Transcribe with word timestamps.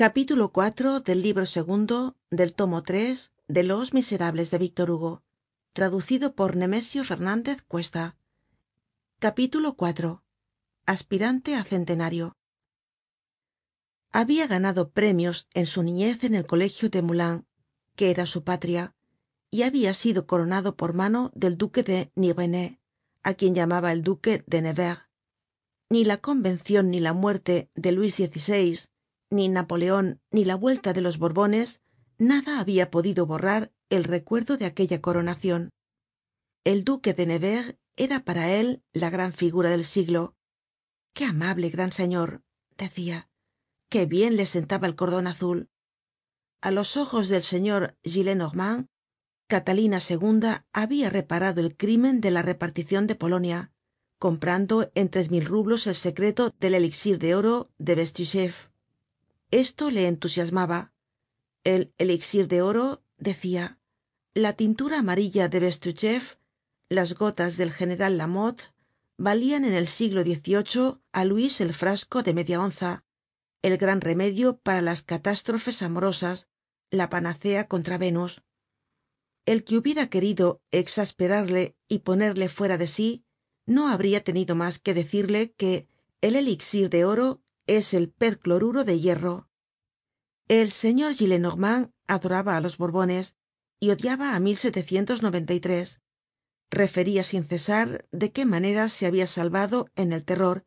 capítulo 0.00 0.50
iv 0.56 1.04
del 1.04 1.20
libro 1.20 1.44
segundo 1.44 2.16
del 2.30 2.54
tomo 2.54 2.82
tres 2.82 3.32
de 3.48 3.64
los 3.64 3.92
miserables 3.92 4.50
de 4.50 4.56
víctor 4.56 4.90
hugo 4.90 5.22
traducido 5.74 6.34
por 6.34 6.56
nemesio 6.56 7.04
fernandez 7.04 7.60
cuesta. 7.60 8.16
Capítulo 9.18 9.76
iv 9.78 10.20
aspirante 10.86 11.54
a 11.54 11.64
centenario. 11.64 12.38
Habia 14.10 14.46
ganado 14.46 14.88
premios 14.88 15.48
en 15.52 15.66
su 15.66 15.82
niñez 15.82 16.24
en 16.24 16.34
el 16.34 16.46
colegio 16.46 16.88
de 16.88 17.02
moulins 17.02 17.44
que 17.94 18.10
era 18.10 18.24
su 18.24 18.42
patria 18.42 18.94
y 19.50 19.64
habia 19.64 19.92
sido 19.92 20.26
coronado 20.26 20.78
por 20.78 20.94
mano 20.94 21.30
del 21.34 21.58
duque 21.58 21.82
de 21.82 22.10
nivernais 22.14 22.78
á 23.22 23.34
quien 23.34 23.54
llamaba 23.54 23.92
el 23.92 24.00
duque 24.00 24.44
de 24.46 24.62
nevers. 24.62 25.02
Ni 25.90 26.06
la 26.06 26.16
convencion 26.16 26.90
ni 26.90 27.00
la 27.00 27.12
muerte 27.12 27.70
de 27.74 27.92
luis 27.92 28.14
xvi 28.16 28.78
ni 29.30 29.48
napoleon 29.48 30.20
ni 30.30 30.44
la 30.44 30.56
vuelta 30.56 30.92
de 30.92 31.00
los 31.00 31.18
borbones 31.18 31.80
nada 32.18 32.60
habia 32.60 32.90
podido 32.90 33.26
borrar 33.26 33.72
el 33.88 34.04
recuerdo 34.04 34.56
de 34.56 34.66
aquella 34.66 35.00
coronacion 35.00 35.70
el 36.64 36.84
duque 36.84 37.14
de 37.14 37.26
nevers 37.26 37.76
era 37.96 38.20
para 38.20 38.52
él 38.52 38.82
la 38.92 39.10
gran 39.10 39.32
figura 39.32 39.70
del 39.70 39.84
siglo. 39.84 40.34
Qué 41.14 41.24
amable 41.24 41.70
gran 41.70 41.92
señor 41.92 42.42
decia 42.76 43.28
qué 43.90 44.06
bien 44.06 44.36
le 44.36 44.46
sentaba 44.46 44.86
el 44.86 44.94
cordon 44.94 45.26
azul 45.26 45.68
a 46.62 46.70
los 46.70 46.96
ojos 46.96 47.28
del 47.28 47.42
señor 47.42 47.98
gillenormand 48.02 48.86
catalina 49.48 49.98
ii 49.98 50.18
habia 50.72 51.10
reparado 51.10 51.60
el 51.60 51.76
crimen 51.76 52.20
de 52.20 52.30
la 52.30 52.42
reparticion 52.42 53.06
de 53.06 53.16
polonia 53.16 53.72
comprando 54.18 54.90
en 54.94 55.10
tres 55.10 55.30
mil 55.30 55.44
rublos 55.44 55.86
el 55.86 55.94
secreto 55.94 56.54
del 56.60 56.74
elixir 56.74 57.18
de 57.18 57.34
oro 57.34 57.70
de 57.78 57.96
esto 59.50 59.90
le 59.90 60.06
entusiasmaba. 60.06 60.92
El 61.64 61.92
elixir 61.98 62.48
de 62.48 62.62
oro 62.62 63.02
decia 63.18 63.78
la 64.34 64.52
tintura 64.54 65.00
amarilla 65.00 65.48
de 65.48 65.60
bestuchef 65.60 66.36
las 66.88 67.14
gotas 67.14 67.56
del 67.56 67.72
general 67.72 68.16
lamotte 68.16 68.72
valian 69.18 69.64
en 69.64 69.74
el 69.74 69.86
siglo 69.86 70.22
xviii 70.22 70.98
á 71.12 71.24
luis 71.24 71.60
el 71.60 71.74
frasco 71.74 72.22
de 72.22 72.32
media 72.32 72.60
onza 72.60 73.04
el 73.62 73.76
gran 73.76 74.00
remedio 74.00 74.58
para 74.58 74.80
las 74.80 75.02
catástrofes 75.02 75.82
amorosas 75.82 76.48
la 76.90 77.10
panacea 77.10 77.68
contra 77.68 77.98
venus. 77.98 78.42
El 79.46 79.64
que 79.64 79.76
hubiera 79.76 80.08
querido 80.08 80.62
exasperarle 80.70 81.76
y 81.88 81.98
ponerle 82.00 82.48
fuera 82.48 82.78
de 82.78 82.86
sí 82.86 83.24
no 83.66 83.88
habria 83.88 84.22
tenido 84.22 84.54
mas 84.54 84.78
que 84.78 84.94
decirle 84.94 85.52
que 85.52 85.88
el 86.20 86.36
elixir 86.36 86.88
de 86.88 87.04
oro 87.04 87.42
es 87.76 87.94
el 87.94 88.10
percloruro 88.10 88.84
de 88.84 88.98
hierro. 88.98 89.48
El 90.48 90.72
señor 90.72 91.14
gillenormand 91.14 91.92
adoraba 92.08 92.56
á 92.56 92.60
los 92.60 92.78
borbones 92.78 93.36
y 93.78 93.90
odiaba 93.90 94.34
á 94.34 94.40
referia 96.72 97.22
sin 97.24 97.44
cesar 97.44 98.08
de 98.10 98.32
qué 98.32 98.44
manera 98.44 98.88
se 98.88 99.06
habia 99.06 99.26
salvado 99.26 99.88
en 99.94 100.12
el 100.12 100.24
terror 100.24 100.64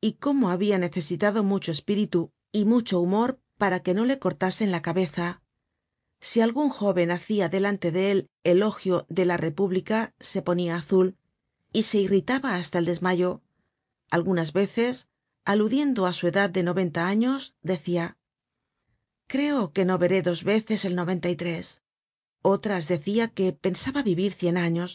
y 0.00 0.14
cómo 0.14 0.48
habia 0.48 0.78
necesitado 0.78 1.44
mucho 1.44 1.70
espíritu 1.70 2.32
y 2.50 2.64
mucho 2.64 3.00
humor 3.00 3.40
para 3.58 3.80
que 3.80 3.92
no 3.92 4.06
le 4.06 4.18
cortasen 4.18 4.70
la 4.70 4.80
cabeza. 4.80 5.42
Si 6.20 6.40
algun 6.40 6.70
jóven 6.70 7.10
hacia 7.10 7.50
delante 7.50 7.92
de 7.92 8.10
él 8.10 8.30
elogio 8.42 9.06
de 9.10 9.26
la 9.26 9.36
república 9.36 10.14
se 10.18 10.40
ponia 10.40 10.76
azul 10.76 11.18
y 11.72 11.82
se 11.82 11.98
irritaba 11.98 12.56
hasta 12.56 12.78
el 12.78 12.86
desmayo. 12.86 13.42
Algunas 14.10 14.54
veces 14.54 15.08
aludiendo 15.52 16.00
á 16.04 16.12
su 16.12 16.24
edad 16.32 16.50
de 16.50 16.62
noventa 16.62 17.08
años 17.08 17.40
decia 17.62 18.18
creo 19.32 19.72
que 19.72 19.86
no 19.88 19.96
veré 19.96 20.20
dos 20.20 20.44
veces 20.44 20.84
el 20.84 20.94
otras 22.42 22.86
decia 22.86 23.28
que 23.36 23.54
pensaba 23.54 24.02
vivir 24.02 24.32
cien 24.34 24.58
años 24.58 24.90